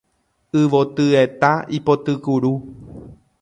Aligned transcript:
Yvotyeta 0.61 1.51
ipotykuru 1.77 2.53